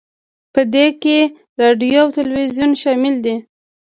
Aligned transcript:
په 0.53 0.61
دې 0.73 0.87
کې 1.01 1.17
راډیو 1.61 1.99
او 2.03 2.07
تلویزیون 2.17 2.71
شامل 2.81 3.15
دي 3.25 3.35